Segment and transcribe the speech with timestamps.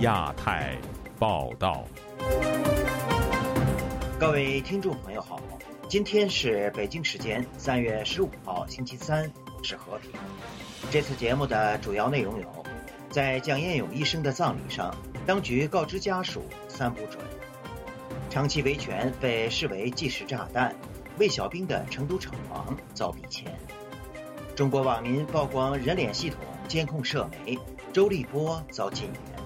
[0.00, 0.78] 亚太
[1.18, 1.84] 报道，
[4.18, 5.38] 各位听众朋友好，
[5.90, 9.30] 今天是北京时间三月十五号星期三，
[9.62, 10.10] 是和平。
[10.90, 12.64] 这次节目的主要内容有：
[13.10, 14.94] 在蒋彦勇医生的葬礼上，
[15.26, 17.22] 当局告知家属三不准；
[18.30, 20.72] 长期维权被视为即时炸弹；
[21.18, 23.52] 魏小兵的成都厂房遭逼迁；
[24.56, 27.58] 中国网民曝光人脸系统监控涉媒，
[27.92, 29.39] 周立波遭禁言。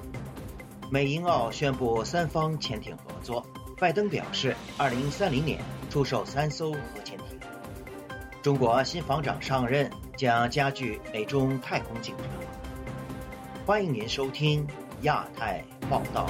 [0.91, 3.45] 美英澳宣布三方潜艇合作，
[3.79, 5.61] 拜登表示，二零三零年
[5.91, 7.41] 出售三艘核潜艇。
[8.43, 12.27] 中国新防长上任将加剧美中太空竞争。
[13.67, 14.67] 欢迎您收听
[15.03, 16.29] 亚太报道。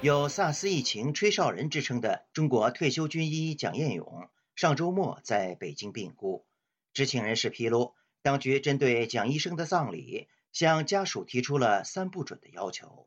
[0.00, 6.46] 有萨斯疫情吹哨人之称的中国退休军医蒋彦勇，上周末在北京病故。
[6.92, 7.94] 知情人士披露。
[8.26, 13.06] 当局针对蒋医生的葬礼，向家属提出了“三不准”的要求。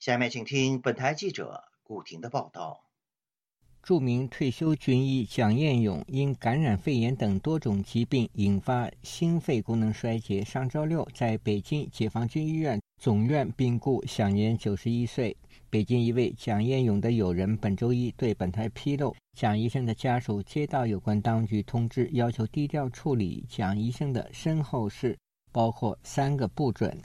[0.00, 2.86] 下面请听本台记者古婷的报道。
[3.82, 15.36] 著名退休军医蒋彦勇因感染肺炎等多种疾病引发心肺功能衰竭，上周六在北京解放军医院总院病故，享年九十一岁。
[15.70, 25.14] 北京一位蒋彦勇的友人本周一对本台披露，蒋医生的家属接到有关当局通知，要求低调处理蒋医生的身后事，
[25.52, 26.98] 包括三个不准：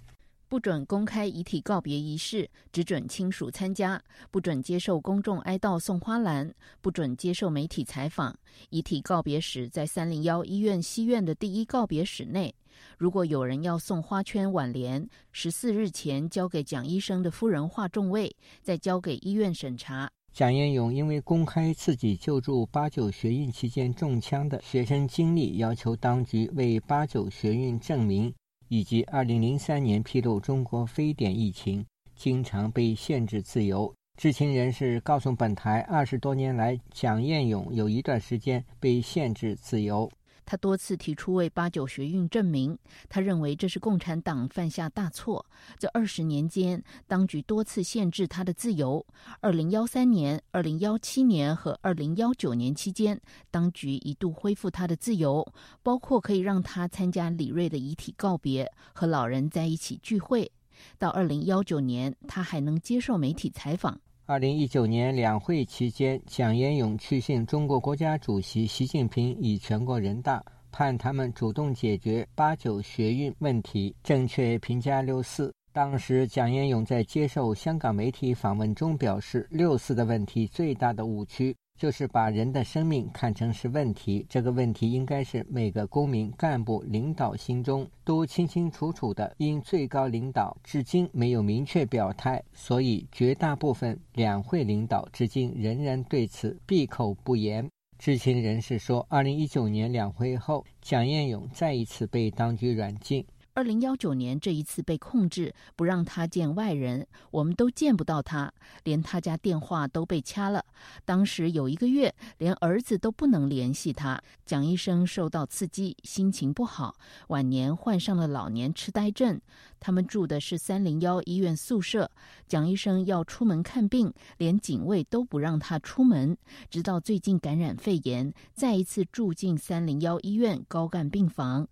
[0.54, 6.48] 不准公开遗体告别仪式，只准亲属参加；不准接受公众哀悼送花篮；
[6.80, 8.38] 不准接受媒体采访。
[8.70, 12.54] 遗体告别时在三零幺医院西院的第一告别室内。
[13.00, 18.32] 如果有人要送花圈挽联，十四日前交给蒋医生的夫人华仲卫，
[18.62, 20.08] 再交给医院审查。
[20.32, 28.32] 蒋彦勇因为公开自己救助八九学运期间中枪的学生经历，要求当局为八九学运证明，
[28.74, 33.94] 以及2003年披露中国非典疫情，经常被限制自由。
[34.18, 40.12] 知情人士告诉本台，二十多年来，蒋彦勇有一段时间被限制自由。
[40.46, 42.78] 他多次提出为八九学运证明，
[43.10, 45.46] 他认为这是共产党犯下大错。
[45.78, 49.06] 这二十年间，当局多次限制他的自由。
[49.40, 55.46] 二零幺三年、二零幺七年和二零幺九年期间，当局一度恢复他的自由，
[55.82, 60.52] 包括可以让他参加李瑞的遗体告别和老人在一起聚会。
[60.98, 64.00] 到二零幺九年，他还能接受媒体采访。
[64.26, 70.42] 二零一九年两会期间，蒋延勇去信中国国家主席习近平以全国人大，
[70.72, 75.54] 盼他们主动解决八九学运问题，正确评价六四。
[75.74, 81.54] 当时，蒋延勇在接受香港媒体访问中表示，六四的问题最大的误区。
[81.80, 89.34] 就是把人的生命看成是问题，这个问题应该是每个公民、干部、领导心中都清清楚楚的。
[89.38, 97.68] 因最高领导至今没有明确表态，所以绝大部分两会领导至今仍然对此闭口不言。
[97.98, 103.26] 知情人士说，二零一九年两会后，蒋彦勇再一次被当局软禁。
[103.56, 108.52] 二零幺九年这一次被控制，不让他见外人，我们都见不到他，
[108.84, 110.66] 连他家电话都被掐了。
[111.06, 114.20] 当时有一个月，连儿子都不能联系他。
[114.44, 116.96] 蒋医生受到刺激，心情不好，
[117.28, 119.40] 晚年患上了老年痴呆症。
[119.80, 122.10] 他们住的是三零幺医院宿舍，
[122.48, 126.36] 蒋医生要出门看病，连警卫都不让他出门。
[126.72, 131.68] 直到最近感染肺炎，再一次住进三零幺医院高干病房。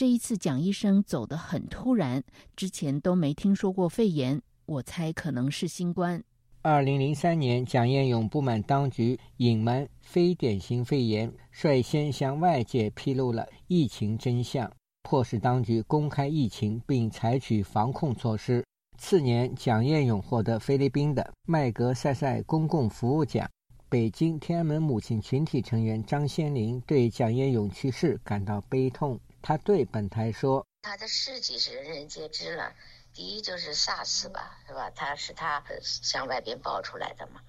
[0.00, 2.24] 这一次蒋医生走得很突然，
[2.56, 6.24] 之前都没听说过肺炎，我猜可能是新冠。
[6.62, 14.72] 二零零三年，蒋彦勇不满当局隐瞒非典型肺炎，率先向外界披露了疫情真相，
[15.02, 18.64] 迫使当局公开疫情并采取防控措施。
[18.96, 23.46] 次年，蒋彦勇获得菲律宾的麦格塞塞公共服务奖。
[23.90, 29.20] 北京天安门母亲群体成员张先林对蒋彦勇去世感到悲痛。
[29.42, 32.72] 他对本台说：“他的事迹是人人皆知了。
[33.12, 34.90] 第一就是 SARS 吧，是吧？
[34.94, 37.40] 他是他向外边爆出来的嘛，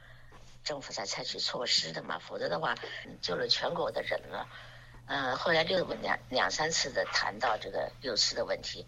[0.64, 2.76] 政府才采取措施的嘛，否则的话
[3.22, 4.48] 救了全国的人了。
[5.06, 8.86] 嗯，后来六两两三次的谈到这个六四的问题，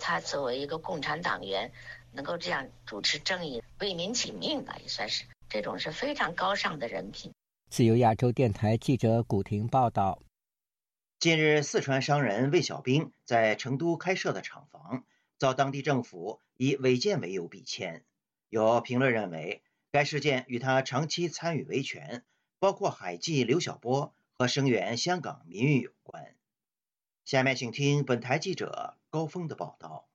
[0.00, 1.70] 他作为一个共产党员，
[2.12, 7.32] 能够这样主持正义、为民请命吧，也算是这种是非常高尚的人品。”
[7.70, 10.18] 自由亚洲电台记者古婷报道。
[11.20, 15.02] 近日，四川商人魏小兵在成都开设的厂房
[15.36, 18.04] 遭当地政府以违建为由逼迁。
[18.50, 22.22] 有评论认为，该事件与他长期参与维权，
[22.60, 26.36] 包括海记刘晓波和声援香港民运有关。
[27.24, 30.06] 下面请听本台记者高峰的报道。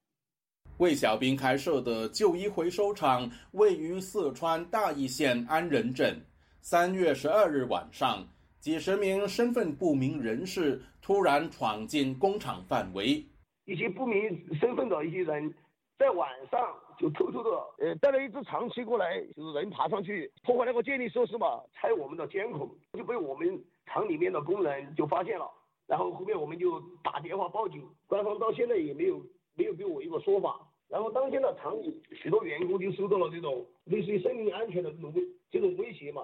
[0.78, 6.26] 魏小兵开设的旧衣回收厂位于四川大邑县安仁镇。
[6.62, 8.26] 三月十二日晚上，
[8.64, 13.22] 几十名身份不明人士突然闯进工厂范围。
[13.66, 14.18] 一些不明
[14.58, 15.54] 身份的一些人，
[16.00, 17.50] 在晚上就偷偷的
[17.80, 25.46] 呃带了一只长旗过来，就是人爬上去破坏那个建立设施嘛，拆我们的监控，就被我们厂里面的工人就发现了。
[25.86, 29.22] 然后后面我们就打电话报警，官方到现在也没有。
[29.56, 35.22] 没有给我一个说法，然后当天的厂里许多员工就受到了这种类似于生命安全的这种威
[35.52, 36.24] 这种威胁嘛。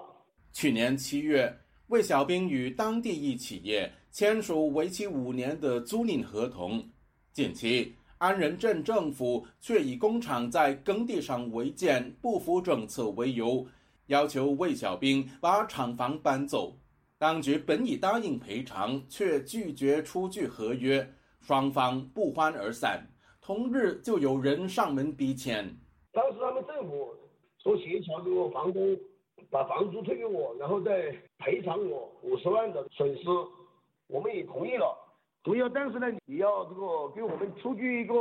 [0.52, 1.48] 去年七月，
[1.90, 6.88] 魏小兵与当地一企业签署为期五年的租赁合同，
[7.32, 13.66] 近期安仁镇政府却以工厂在耕地上违建、不符政策为由，
[14.06, 16.76] 要求魏小兵把厂房搬走。
[17.18, 23.04] 当局本已答应赔偿，却拒绝出具合约，双方不欢而散。
[23.40, 25.76] 同日就有人上门逼签。
[26.12, 27.12] 当时他们政府
[27.60, 28.96] 说协调这个房东
[29.50, 33.24] 把房租退给我，然后再赔偿我五十万的损失，
[34.06, 34.96] 我们也同意了。
[35.42, 38.14] 同意，但是呢，你要这个给我们出具一个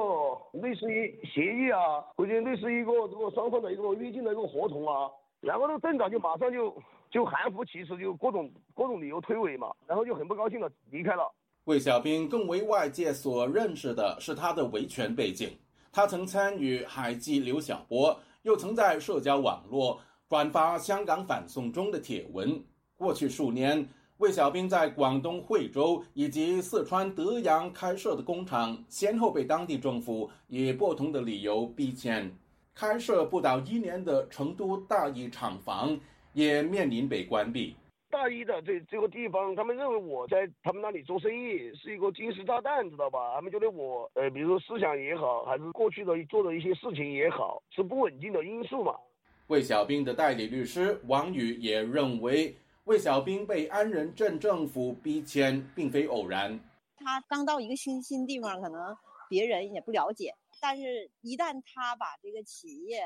[0.54, 5.12] 类似于协议啊，或者类似于一个这个双方的一个约定的一个合同啊。
[5.42, 6.74] 然后那个镇长就马上就
[7.12, 11.30] 就含糊其辞，就各种各种理由推诿嘛，然后就很不高兴的离开了。
[11.66, 15.50] 魏小兵更为外界所认识的是他的维权背景。
[15.92, 20.00] 他曾参与海记刘晓波，又曾在社交网络
[20.30, 22.64] 转发香港反送中的帖文。
[22.96, 32.32] 过去数年，魏小兵在广东惠州以及四川德阳开设的工厂，先后被当地政府以不同的理由逼迁。
[32.76, 36.00] 开设不到一年的成都大邑厂房，
[36.34, 37.76] 也面临被关闭。
[38.12, 43.34] 大一的这这个地方，他们认为我在他们那里做生意是一个金石炸弹，知道吧？
[43.34, 48.94] 他们觉得我，呃，比如说思想也好，还是过去的做的一些事情也好，是不稳定的因素嘛。
[49.50, 56.60] 魏小兵的代理律师王宇也认为，魏小兵被安仁镇政府逼迁并非偶然。
[56.98, 58.96] 他刚到一个新新地方，可能
[59.28, 63.02] 别人也不了解，但是一旦他把这个企业，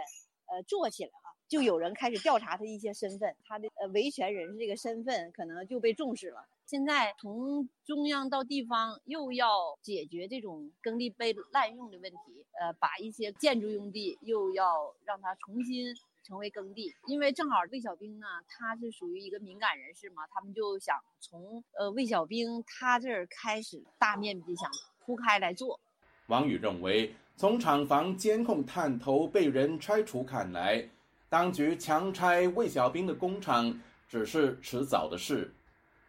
[0.47, 1.33] 呃，做起来了。
[1.47, 6.45] 就有人开始调查他一些身份，他的呃维权人士这个身份可能就被重视了。
[6.65, 9.47] 现在从中央到地方又要
[9.81, 16.95] 解决这种耕地被滥用的问题，呃，把一些建筑用地又要让它重新成为耕地。
[17.07, 25.79] 因为正好魏小兵呢，他是属于一个敏感人士嘛，他们就想从呃魏小兵他这儿开始大面积想铺开来做。
[26.27, 30.89] 王宇认为，从厂房监控探头被人拆除看来。
[31.29, 35.53] 当局强拆魏小兵的工厂只是迟早的事。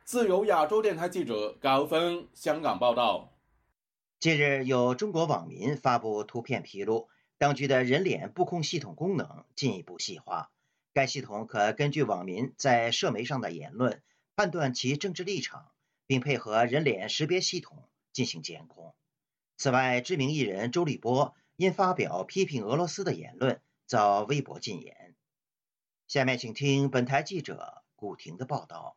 [0.04, 3.32] 自由亚洲电台记者高峰香港报道。
[4.20, 7.08] 近日，有中国网民发布图片披露，
[7.44, 10.50] 当局的人脸布控系统功能进一步细化。
[10.94, 14.00] 该系统可根据网民在社媒上的言论，
[14.34, 15.68] 判断其政治立场，
[16.06, 18.94] 并配合人脸识别系统进行监控。
[19.58, 25.14] 此外，知名艺人周立波因发表批评俄罗斯的言论，遭微博禁言。
[26.08, 28.96] 下面请听本台记者古婷的报道。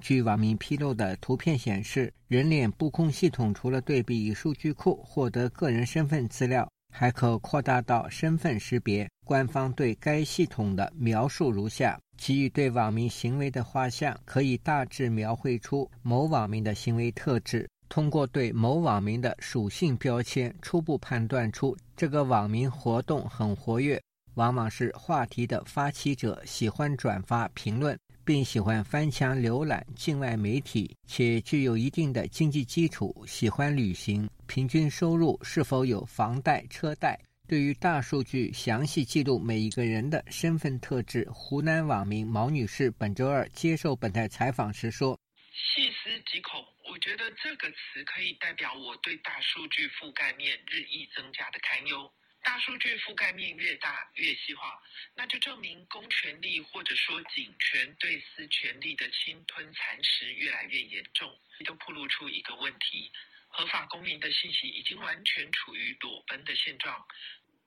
[0.00, 9.08] 据网民披露的图片显示，人脸布控系统除了对比数据库获得个人身份资料，还可扩大到身份识别。
[9.24, 17.68] 官方对该系统的描述如下：给予对网民行为的画像，可以大致描绘出某网民的行为特质。
[17.88, 24.00] 通过对某网民的属性标签，初步判断出这个网民活动很活跃。
[24.34, 37.18] 往往是话题的发起者，喜欢转发评论，并喜欢翻墙浏览境外媒体，且具有一定的经济基础，喜欢旅行，平均收入是否有房贷车贷？
[37.48, 45.20] 对于大数据详细记录每一个人的身份特质，湖南网民毛女士本周二接受本台采访时说
[45.54, 52.10] ：“细思极恐，我觉得这个词可以代表我对大数据覆盖面日益增加的堪忧。”
[52.42, 54.80] 大数据覆盖面越大越细化，
[55.16, 61.28] 那就证明公权力或者说警权对私权力的侵吞蚕食越来越严重，
[61.64, 63.10] 都暴露出一个问题：
[63.56, 66.94] 合法公民的信息已经完全处于裸奔的现状。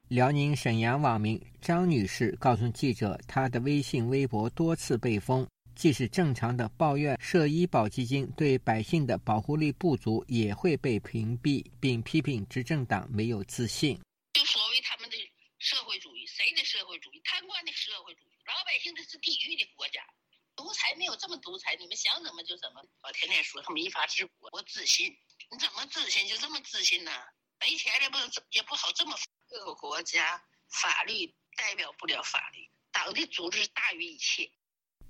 [0.10, 14.00] 辽宁沈阳网民张女士告诉记者，她的微信、微博多次被封，即使正常的抱怨社医保基金对百姓的保护力不足，也会被屏蔽，并批评执政党没有自信。
[14.34, 15.17] 就所谓他们的
[15.58, 17.22] 社会主义，谁的社会主义？
[17.24, 20.01] 贪官的社会主义，老百姓这是地狱的国家，
[20.55, 22.81] 独裁没有这么独裁，你们想怎么就怎么。
[23.01, 25.15] 我天天说他们依法治国，我自信，
[25.51, 27.12] 你怎么自信就这么自信呢？
[27.60, 28.18] 没钱了不
[28.51, 29.15] 也不好这么。
[29.50, 30.39] 各个国家
[30.70, 31.25] 法律
[31.58, 34.48] 代表不了法律，党的组织大于一切。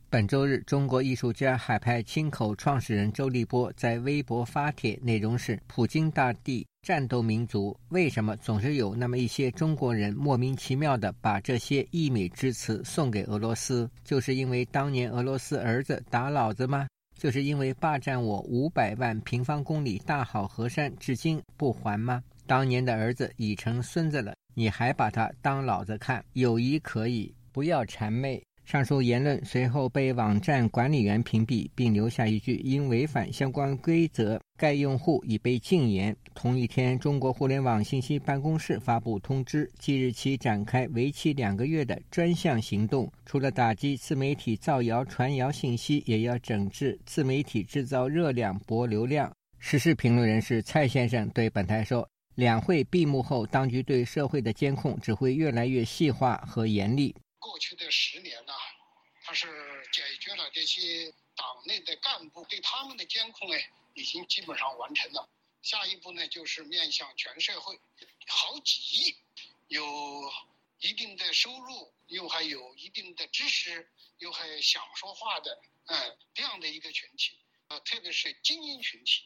[0.09, 13.87] 本周日，中国艺术家海派清口创始人周立波在微博发帖，内容是：“普京大帝，战斗民族，为什么总是有那么一些中国人莫名其妙的把这些溢美之词送给俄罗斯？
[14.03, 16.87] 就是因为当年俄罗斯儿子打老子吗？
[17.19, 22.23] 就是因为霸占我五百万平方公里大好河山，至今不还吗？
[22.47, 26.23] 当年的儿子已成孙子了，你还把他当老子看？
[26.31, 49.33] 友谊可以，不要谄媚。”上述言论随后被网站管理员屏蔽，并留下一句：“因违反相关规则，该用户已被禁言。”同一天，中国互联网信息办公室发布通知，即日起展开为期两个月的专项行动，除了打击自媒体造谣传谣信息，也要整治自媒体制造热量博流量。
[49.57, 52.07] 时事评论人士蔡先生对本台说
[52.37, 58.35] ：“两会闭幕后，当局对社会的监控只会越来越细化和严厉。”过去的十年，
[59.29, 59.47] 它是
[59.91, 65.29] 解决了这些党内的干部对他们的监控，哎，已经基本上完成了。
[65.61, 67.79] 下一步呢，就是面向全社会，
[68.25, 69.15] 好几亿
[69.67, 69.85] 有
[70.79, 79.21] 一定的收入，又还有一定的知识，又还想说话的，嗯，这样的一个群体，呃，特别是精英群体。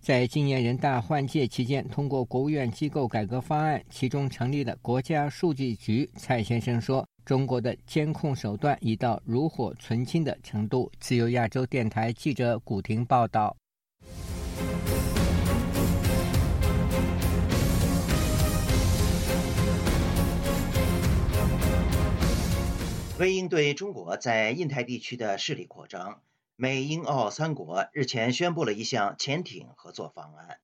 [0.00, 6.10] 在今年人大换届期间，通过国务院机构改革方案，其中成立了国家数据局。
[6.16, 7.06] 蔡先生说。
[7.24, 10.92] 中国的监控手段已到炉火纯青的程度。
[11.00, 13.56] 自由亚洲电台记者古婷报道。
[23.16, 26.20] 为应对中国在印太地区的势力扩张，
[26.56, 30.58] 美英澳三国日前宣布了一项潜艇合作方案。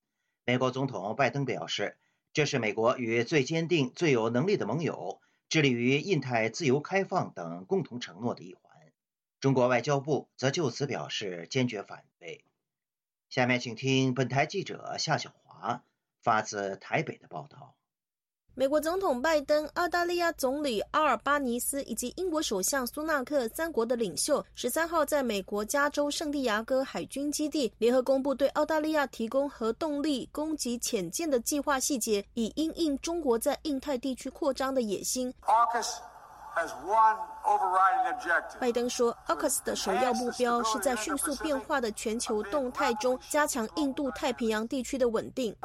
[0.45, 1.97] 美国总统拜登表示，
[2.33, 5.21] 这是美国与最坚定、最有能力的盟友。
[5.51, 8.63] 致力于印太自由开放等共同承诺的一环，
[9.41, 12.45] 中国外交部则就此表示坚决反对。
[13.27, 15.83] 下面请听本台记者夏小华
[16.21, 17.75] 发自台北的报道。
[18.53, 35.33] 美国总统拜登、澳大利亚总理阿尔巴尼斯以及英国首相苏纳克三国的领袖，十三号在美国加州圣地牙哥海军基地联合公布对澳大利亚提供核动力攻击潜舰的计划细节，以应应中国在印太地区扩张的野心。
[38.59, 45.55] 拜登说，AUKUS 的首要目标是在迅速变化的全球动态中加强印度太平洋地区的稳定。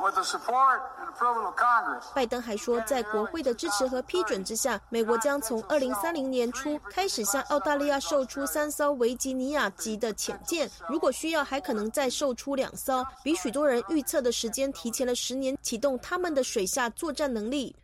[2.15, 17.75] 拜登还说，在国会的支持和批准之下，美国将从2030年初开始向澳大利亚售出三艘维吉尼亚级的潜舰，如果需要，还可能再售出两艘，比许多人预测的时间提前了十年，启动他们的水下作战能力。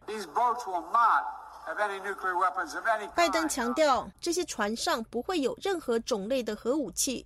[3.15, 7.25] 拜登强调，这些船上不会有任何种类的核武器。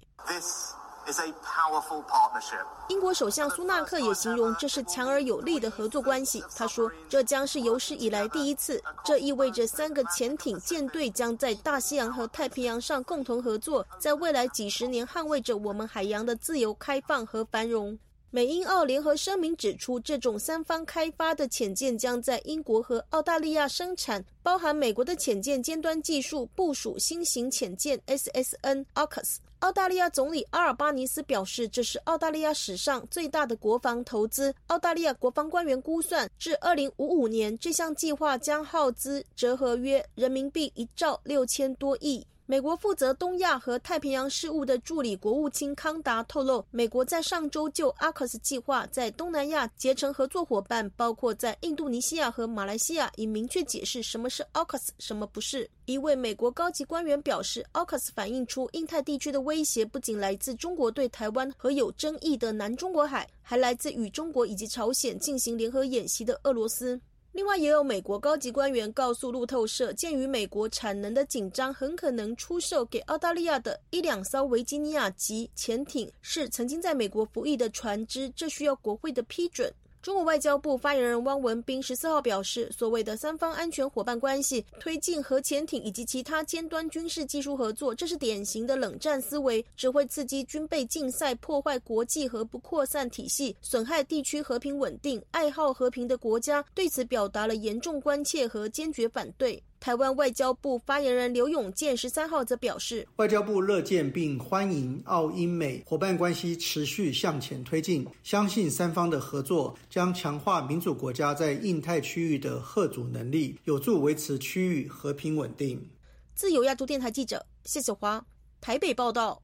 [2.89, 6.45] 英国首相苏纳克也形容这是强而有力的合作关系。
[6.57, 8.83] 他说，这将是有史以来第一次。
[9.05, 17.97] 这意味着三个潜艇舰队将在大西洋和太平洋上共同合作，在未来几十年捍卫着我们海洋的自由、开放和繁荣。
[18.37, 29.37] 美英澳联合声明指出，这种三方开发的潜舰将在英国和澳大利亚生产，包含美国的潜舰尖端技术，部署新型潜舰 SSN AUKUS。
[29.61, 34.55] 澳大利亚总理阿尔巴尼斯表示，这是澳大利亚史上最大的国防投资。
[34.67, 42.23] 澳大利亚国防官员估算，至二零五五年，这项计划将耗资折合约人民币一兆六千多亿。
[42.49, 55.69] 美国负责东亚和太平洋事务的助理国务卿康达透露，美国在上周就阿克斯计划在东南亚结成合作伙伴，包括在印度尼西亚和马来西亚，已明确解释什么是阿克斯，什么不是。
[55.87, 67.01] 一位美国高级官员表示，阿克斯反映出印太地区的威胁不仅来自中国对台湾和有争议的南中国海，还来自与中国以及朝鲜进行联合演习的俄罗斯。
[67.37, 79.71] 另外，也有美国高级官员告诉路透社，鉴于美国产能的紧张，很可能出售给澳大利亚的一两艘维吉尼亚级潜艇是曾经在美国服役的船只，这需要国会的批准。
[80.07, 95.21] 中国外交部发言人汪文斌十四号表示，所谓的三方安全伙伴关系，推进核潜艇以及其他尖端军事技术合作，这是典型的冷战思维，只会刺激军备竞赛，破坏国际和不扩散体系，损害地区和平稳定。
[95.33, 99.61] 爱好和平的国家对此表达了严重关切和坚决反对。
[99.79, 115.89] 台湾外交部发言人刘永健十三号则表示，外交部乐见并欢迎澳英美伙伴关系持续向前推进，相信三方的合作将强化民主国家在印太区域的贺阻能力，有助维持区域和平稳定。
[116.35, 118.27] 自由亚洲电台记者谢小华
[118.61, 119.43] 台北报道。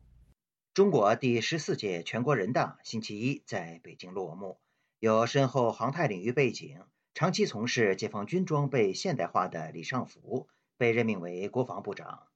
[0.75, 4.59] 中国第十四届全国人大星期一在北京落幕，
[4.99, 6.79] 有深厚航太领域背景。
[7.15, 12.27] 长期从事解放军装备现代化的李尚福被任命为国防部长。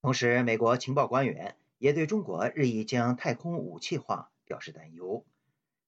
[0.00, 5.24] 同时，美国情报官员也对中国日益将太空武器化表示担忧。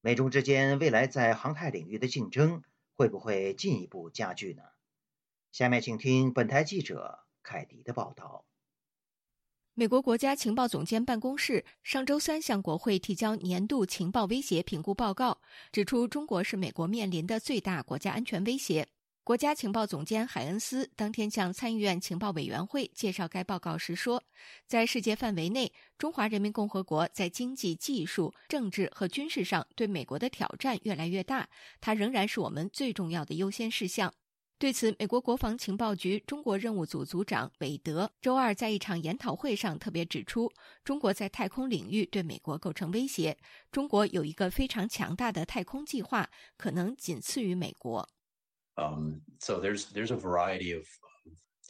[0.01, 2.63] 美中之间未来在航太领域的竞争
[2.95, 4.63] 会不会进一步加剧呢？
[5.53, 8.46] 下面请听本台记者凯迪的报道。
[9.79, 15.39] 美国国家情报总监办公室上周三向国会提交年度情报威胁评估报告，
[15.71, 18.89] 指出中国是美国面临的最大国家安全威胁。
[19.23, 24.23] 国家情报总监海恩斯当天向参议院情报委员会介绍该报告时说，
[24.67, 31.47] 在世界范围内，中华人民共和国在经济、技术、政治和军事上对美国的挑战越来越大，
[31.83, 34.15] 它仍然是我们最重要的优先事项。
[34.59, 40.51] 对此，美国国防情报局中国任务组组长韦德周二在一场研讨会上特别指出，
[40.83, 43.37] 中国在太空领域对美国构成威胁。
[43.71, 48.09] 中国有一个非常强大的太空计划，可能仅次于美国。
[48.77, 50.87] Um, so there's there's a variety of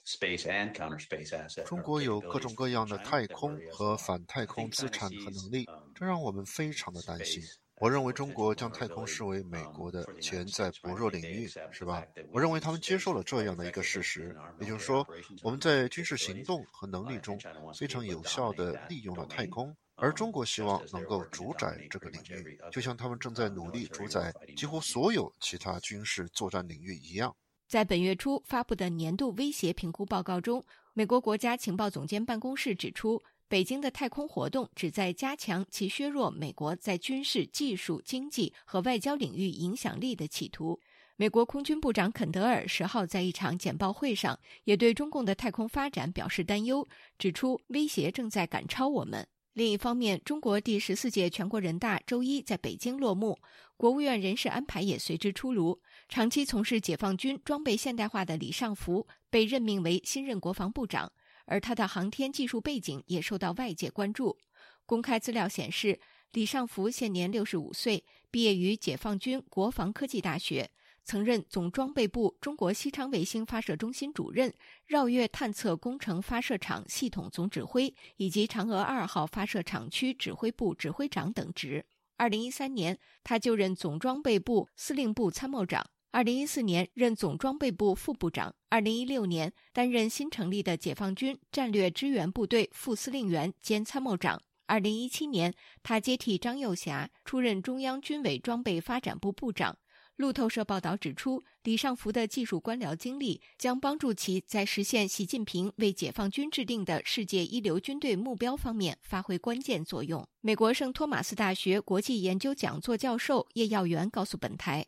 [0.04, 1.64] space and counter space assets.
[1.64, 7.42] 中国有各种各样的太空和反太空资产和能力，这让我们非常的担心。
[7.78, 12.02] 我认为中国将太空视为美国的潜在薄弱领域，是吧？
[12.32, 15.06] 我认为他们接受了这样的一个事实，也就是说，
[15.42, 17.38] 我们在军事行动和能力中
[17.78, 27.34] 非常有效地利用了太空，而中国希望能够主宰这个领域，就像他们正在努力主宰几乎所有其他军事作战领域一样。
[27.68, 30.64] 在本月初发布的年度威胁评估报告中，
[30.94, 33.22] 美国国家情报总监办公室指出。
[33.48, 40.80] 北京的太空活动旨在加强其削弱美国在军事技术、经济和外交领域影响力的企图。
[41.14, 46.86] 美国空军部长肯德尔十号在一场简报会上也对中共的太空发展表示担忧，
[47.18, 49.26] 指出威胁正在赶超我们。
[49.52, 53.38] 另一方面，中国第十四届全国人大周一在北京落幕，
[53.76, 55.80] 国务院人事安排也随之出炉。
[56.08, 61.10] 长期从事解放军装备现代化的李尚福被任命为新任国防部长。
[61.46, 64.38] 而他的航天技术背景也受到外界关注。
[64.84, 65.98] 公开资料显示，
[66.32, 70.70] 李尚福现年六十五岁，毕业于解放军国防科技大学，
[71.02, 74.52] 曾任总装备部中国西昌卫星发射中心主任、
[74.86, 81.84] 绕月探测工程发射场系统总指挥以及嫦娥二号发射场区指挥部指挥长等职。
[82.16, 85.90] 二零一三年，他就任总装备部司令部参谋长。
[86.16, 94.40] 二零一四年任总装备部副部长，二零一六年担任新成立的解放军战略支援部队副司令员兼参谋长。
[94.64, 95.52] 二零一七年，
[95.82, 99.76] 他接替张又侠出任中央军委装备发展部部长。
[100.16, 110.26] 路透社报道指出，李尚福的技术官僚经历将帮助其在实现习近平为解放军制定的世界一流军队目标方面发挥关键作用。
[110.40, 114.86] 美国圣托马斯大学国际研究讲座教授叶耀元告诉本台。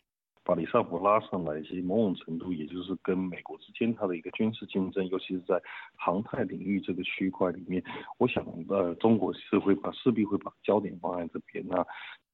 [0.49, 5.61] 把李尚福拉上来，其实某种程度也就是跟美国之间它的一个军事竞争，尤其是在
[5.95, 7.85] 航太领域这个区块里面，
[8.17, 11.87] 我想呃，中国是会把势必会把焦点放在这边那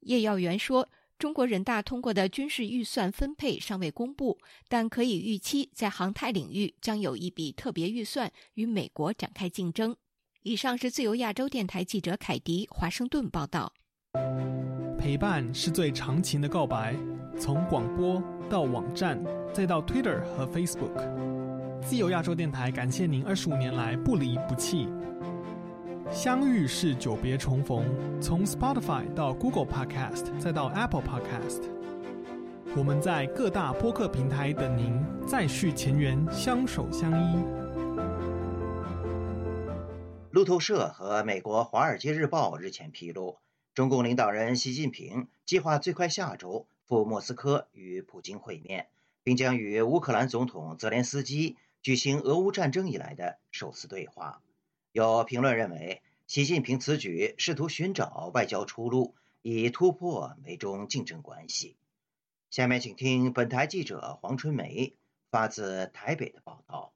[0.03, 9.97] 叶耀元说，中国人大通过的军事预算分配尚未公布，但可以预期在航太领域将有一笔特别预算与美国展开竞争。
[10.45, 13.73] 以上是自由亚洲电台记者凯迪华盛顿报道。
[15.01, 16.97] 陪伴是最长情的告白。
[17.39, 20.93] 从广播到网站，再到 Twitter 和 Facebook，
[21.83, 24.89] 自由亚洲电台感谢您二十五年来不离不弃。
[26.11, 27.85] 相遇是久别重逢，
[28.21, 31.63] 从 Spotify 到 Google Podcast，再到 Apple Podcast，
[32.77, 37.39] 我们在各大播客平台等您再续前缘，相守相依。
[40.31, 43.39] 路透社和美国《华尔街日报》日前披露，
[43.75, 46.67] 中共领导人习近平计划最快下周。
[46.87, 48.89] 赴莫斯科与普京会面，
[49.23, 54.41] 并将与乌克兰总统泽连斯基举行俄乌战争以来的首次对话。
[54.93, 61.77] 有评论认为，习近平此举试图寻找外交出路，以突破美中竞争关系。
[62.51, 64.95] 下面请听本台记者黄春梅
[65.31, 66.94] 发自台北的报道。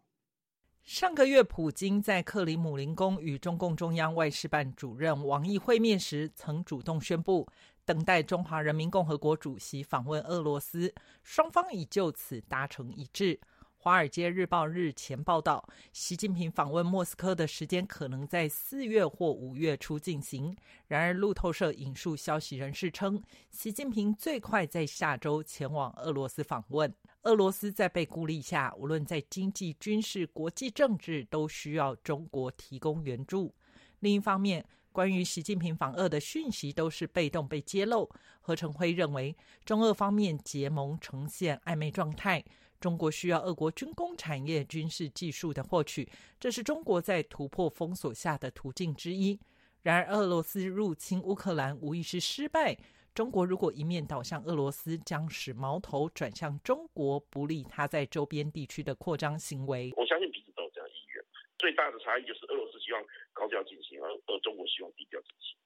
[0.88, 7.46] 上个月，普京在克里姆林宫与中共中央外事办主任王毅会面时，曾主动宣布。
[7.84, 13.34] 等待中华人民共和国主席访问俄罗斯，双方已就此达成一致。
[13.76, 20.56] 《华尔街日报》日前报道，习近平访问莫斯科的时间可能在四月或五月初进行。
[20.86, 26.92] 然而，路透社引述消息人士称，习近平最快在下周前往俄罗斯访问。
[27.28, 33.54] 俄罗斯在被孤立下，无论在经济、军事、国际政治，都需要中国提供援助。
[34.00, 38.10] 另一方面，关于习近平访俄的讯息都是被动被揭露。
[38.40, 39.36] 何成辉认为，
[39.66, 42.42] 中俄方面结盟呈现暧昧状态。
[42.80, 46.08] 中国需要俄国军工产业、军事技术的获取，
[46.40, 49.38] 这是中国在突破封锁下的途径之一。
[49.82, 52.74] 然而，俄罗斯入侵乌克兰无疑是失败。
[53.18, 59.92] 中国如果一面倒向俄罗斯，将使矛头转向中国，不利他在周边地区的扩张行为。
[59.96, 61.24] 我相信彼此都有这样意愿。
[61.58, 63.02] 最大的差异就是俄罗斯希望
[63.32, 65.58] 高调进行，而而中国希望低调进行。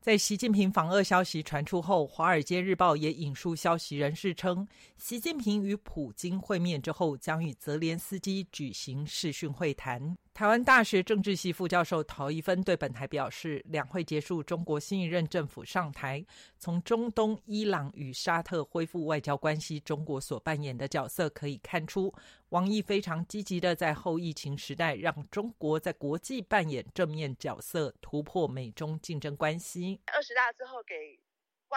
[0.00, 4.66] 在习近平访俄消息传出后，《华尔街日报》也引述消息人士称，
[4.96, 10.18] 习近平与普京会面之后，将与泽连斯基举行视讯会谈。
[10.36, 16.22] 台湾大学政治系副教授陶一芬对本台表示，两会结束，中国新一任政府上台，
[16.58, 22.12] 从中东、伊朗与沙特恢复外交关系，中国所扮演的角色可以看出，
[22.50, 29.98] 王毅非常积极的在后疫情时代，让中国在国际扮演正面角色，突破美中竞争关系。
[30.04, 31.18] 二十大之后给。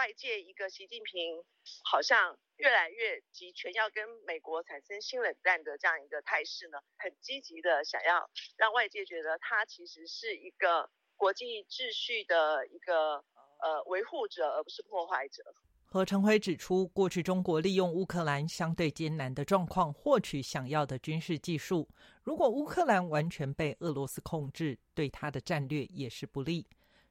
[0.00, 1.44] 外界一个习近平
[1.84, 13.22] 好像越来越集权，要跟美国产生新冷战的这样一个态势呢，很积极的想要让外界觉得他其实是一个国际秩序的一个
[13.60, 15.44] 呃维护者，而不是破坏者。
[15.84, 21.86] 何成辉指出，过去中国利用乌克兰相对艰难的状况获取想要的军事技术，
[22.22, 26.66] 如果乌克兰完全被俄罗斯控制，对他的战略也是不利。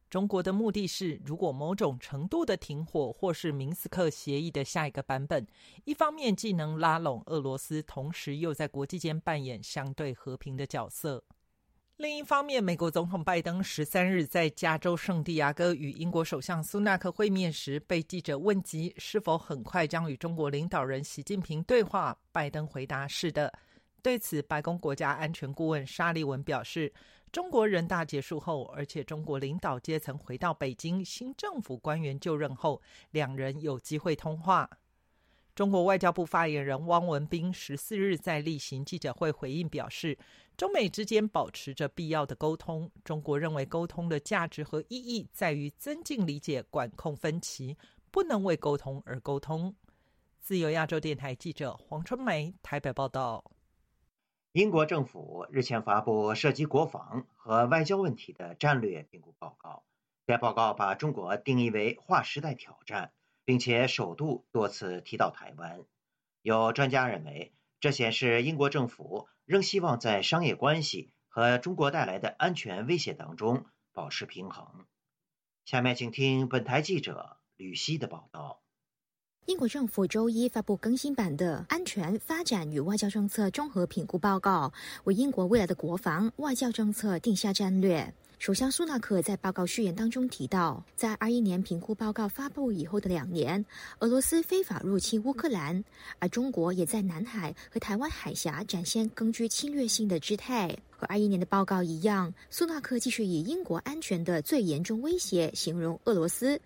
[0.09, 5.45] 中国的目的是，如果某种程度的停火，或是明斯克协议的下一个版本，
[5.85, 11.21] 一方面既能拉拢俄罗斯，同时又在国际间扮演相对和平的角色；
[11.97, 23.53] 另一方面，美国总统拜登十三日在加州圣地亚哥与英国首相苏纳克会面时，被记者问及是否很快将与中国领导人习近平对话，拜登回答是的。
[24.01, 26.91] 对此，白宫国家安全顾问沙利文表示。
[27.31, 34.69] 中国人大结束后，而且中国领导阶层回到北京，新政府官员就任后，两人有机会通话。
[35.53, 40.17] 中国外交部发言人汪文斌十四日在例行记者会回应表示，
[40.55, 42.89] 中美之间保持着必要的沟通。
[43.03, 47.77] 中国认为沟通的价值和意义在于增进理解、管控分歧，
[48.09, 49.75] 不能为沟通而沟通。
[50.39, 53.43] 自由亚洲电台记者黄春梅台北报道。
[54.51, 59.83] 英国政府日前发布涉及国防和外交问题的战略评估报告。
[60.25, 63.13] 该报告把中国定义为划时代挑战，
[63.45, 65.85] 并且首度多次提到台湾。
[66.41, 74.87] 有专家认为，这显示英国政府仍希望在商业关系和中国带来的安全威胁当中保持平衡。
[75.63, 78.63] 下面请听本台记者吕希的报道。
[79.45, 84.71] 英国政府周一发布更新版的安全发展与外交政策综合评估报告，
[85.05, 88.13] 为英国未来的国防外交政策定下战略。
[88.39, 93.63] 首相苏纳克在报告序言当中提到，在二一年评估报告发布以后的两年，
[93.99, 95.83] 俄罗斯非法入侵乌克兰，
[96.19, 100.73] 而中国也在南海和台湾海峡展现更具侵略性的姿态。
[100.89, 106.59] 和二一年的报告一样，苏纳克继续以英国安全的最严重威胁形容俄罗斯。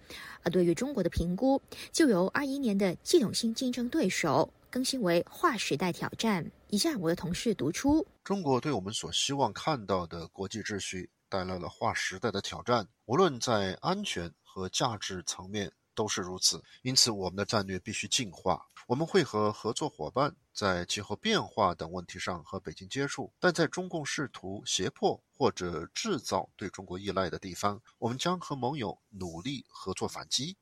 [0.43, 1.59] 而对于中国的评估，
[1.91, 6.45] 就由二一年的系统性竞争对手更新为划时代挑战。
[6.69, 16.63] 以下我的同事读出：中国对我们所希望看到的国际秩序带来了划时代的挑战，无论在安全和价值层面都是如此。
[16.83, 18.63] 因此，我们的战略必须进化。
[18.85, 30.55] 我们会和合作伙伴在气候变化等问题上和北京接触，但在中共试图胁迫或者制造对中国依赖的地方，我们将和盟友努力合作反击。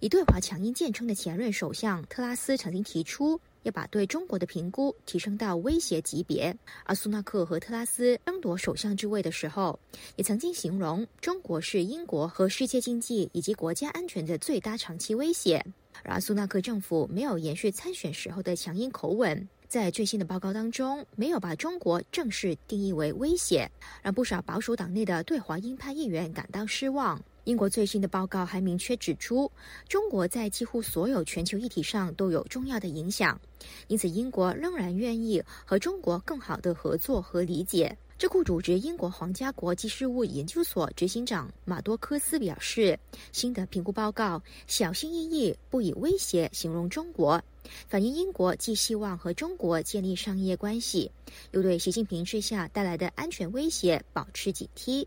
[0.00, 3.40] 以对华强硬见称的前任首相特拉斯曾经提出。
[3.70, 6.56] 把对中国的评估提升到威胁级别。
[6.84, 9.78] 而苏纳克和特拉斯争夺首相之位的时候，
[10.16, 15.64] 也曾经形容中国是英国和世界经济以及国家安全的最大长期威胁。
[16.04, 23.68] 然而，苏纳克政府没有延续参选时候的强硬口吻，在最新的报告当中，没有把中国正式定义为威胁，
[24.00, 27.20] 让不少保守党内的对华鹰派议员感到失望。
[27.48, 29.50] 英国最新的报告还明确指出，
[29.88, 33.40] 中国在几乎所有全球议题上都有重要的影响，
[33.86, 37.96] 因此英国仍然愿意和中国更好的合作和理解。
[38.18, 42.98] 智库组织英国皇家国际事务研究所执行长马多科斯表示，
[43.32, 47.42] 新的评估报告小心翼翼，不以威胁形容中国，
[47.88, 51.10] 反映英国既希望和中国建立商业关系，
[51.52, 55.06] 又对习近平之下带来的安全威胁保持警惕。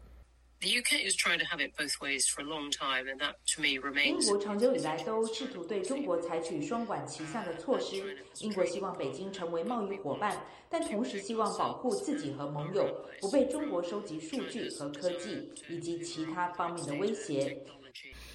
[4.06, 8.24] 英国长久以来都试图对中国采取双管齐下的措施。
[8.42, 17.66] 英国希望北京成为贸易伙伴，但同时希望保护自己和盟友不被中国收集数据和科技以及其他方面的威胁。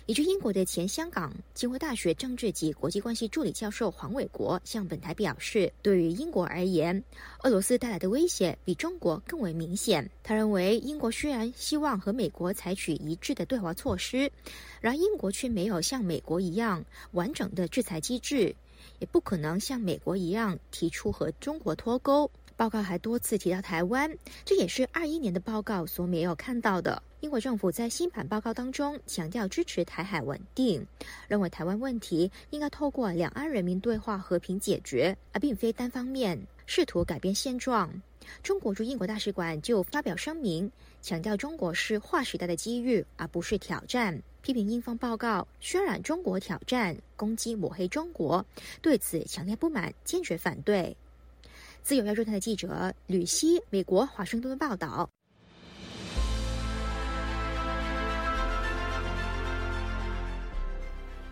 [0.06, 7.02] 移居英国的前香港浸会大学政治及国际关系助理教授黄伟国向本台表示，对于英国而言，
[7.42, 10.08] 俄罗斯带来的威胁比中国更为明显。
[10.22, 14.30] 他认为，英国虽然希望和美国采取一致的对华措施，
[14.80, 18.54] 然而英国却没有像美国一样完整的制裁机制，
[19.00, 22.30] 也不可能像美国一样提出和中国脱钩。
[22.56, 27.02] 报告还多次提到台湾，这也是二一年的报告所没有看到的。
[27.20, 30.87] 英国政府在新版报告当中强调支持台海稳定，
[31.26, 37.90] 认为台湾问题应该透过两岸人民对话和平解决，而并非单方面试图改变现状。
[38.42, 48.44] 中国驻英国大使馆就发表声明，强调中国是划时代的机遇，而不是挑战，批评英方报告渲染中国挑战、攻击抹黑中国，
[48.83, 50.94] 对此强烈不满，坚决反对。
[51.83, 55.09] 自由亚洲台的记者吕希，美国华盛顿报道。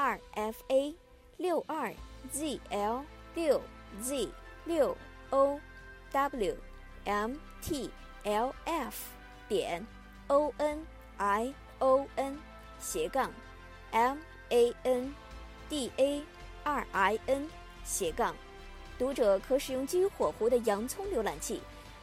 [0.00, 0.94] r f a
[1.36, 1.94] 六二
[2.32, 3.60] z l 六
[4.00, 4.30] z
[4.64, 4.96] 六
[5.28, 5.60] o
[6.10, 6.56] w
[7.04, 7.90] m t
[8.22, 9.10] l f
[9.46, 9.86] 点
[10.28, 10.86] o n
[11.18, 12.38] i o n
[12.78, 13.30] 斜杠
[13.90, 14.16] m
[14.48, 15.14] a n
[15.68, 16.22] d a
[16.64, 17.46] r i n
[17.84, 18.34] 斜杠。
[18.98, 21.60] 读者可使用基于火狐的洋葱浏览器，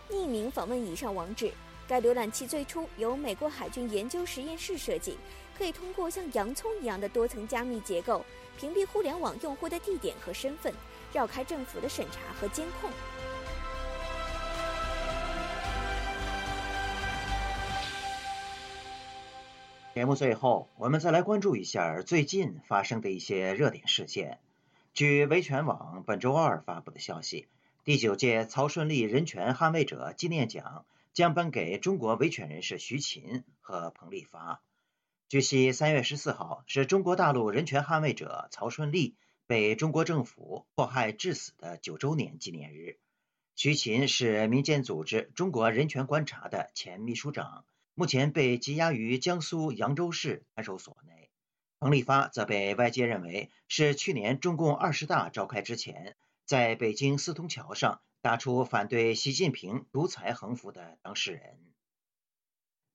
[0.08, 1.52] 匿名访问以上网址。
[1.88, 5.17] 该浏览器最初由美国海军研究实验室设计，
[5.58, 8.26] 可以通过像洋葱一样的多层加密结构，
[8.60, 10.73] 屏蔽互联网用户的地点和身份，
[11.13, 12.89] 绕开政府的审查和监控。
[19.95, 24.39] 节目最后，我们再来关注一下最近发生的一些热点事件。
[24.93, 27.47] 据维权网本周二发布的消息，
[27.86, 30.84] 第九届曹顺利人权捍卫者纪念奖
[31.17, 34.62] 将颁给中国维权人士徐勤和彭丽发。
[35.27, 39.15] 据悉，三月十四号是中国大陆人权捍卫者曹顺利
[39.47, 42.99] 被中国政府迫害致死的九周年纪念日。
[43.56, 51.32] 徐勤是民间组织中国人权观察的前秘书长，目前被羁押于江苏扬州市看守所内。
[51.80, 61.58] 彭丽发则被外界认为是去年中共二十大召开之前，在北京四通桥上打出反对习近平独裁横幅的当事人。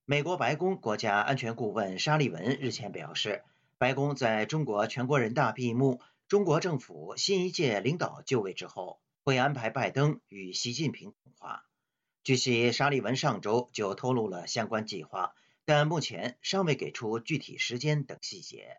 [0.04, 3.44] 美国白宫国家安全顾问沙利文日前表示，
[3.78, 11.64] 白宫在中国全国人大闭幕、中国政府新一届领导就位之后，会安排拜登与习近平通话。
[12.24, 15.34] 据悉，沙利文上周就透露了相关计划。
[15.64, 18.78] 但目前尚未给出具体时间等细节。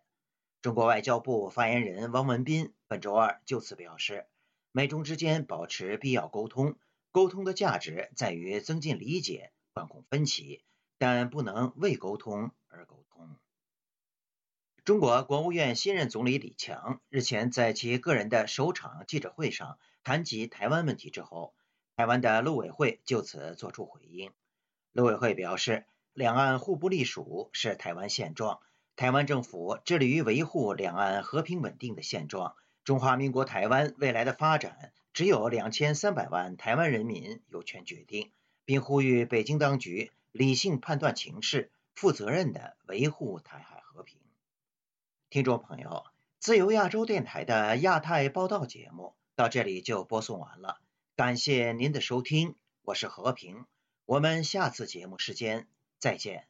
[0.61, 4.27] 中国外交部发言人汪文斌本周二就此表示，
[4.75, 6.75] 美中之间保持必要沟通，
[7.11, 10.65] 沟通的价值在于增进理解、管控分歧，
[10.97, 13.37] 但不能为沟通而沟通。
[14.83, 21.53] 中国国务院新任总理李强日前在其个人的首场记者会上谈及台湾问题之后，
[21.95, 24.31] 台湾的陆委会就此作出回应。
[24.91, 25.85] 陆委会表示。
[26.15, 28.59] 两岸互不隶属是台湾现状，
[28.95, 32.55] 台湾政府致力于维护两岸和平稳定的现状。
[32.83, 38.31] 中华民国台湾未来的发展，只有两千三百万台湾人民有权决定，
[38.65, 44.19] 并呼吁北京当局理性判断情势，负责任的维护台海和平。
[45.29, 46.05] 听众朋友，
[46.39, 50.79] 自由亚洲电台的亚太报道节目到这里就播送完了，
[51.15, 53.65] 感谢您的收听，我是和平，
[54.05, 55.67] 我们下次节目时间。
[55.99, 56.47] 再见。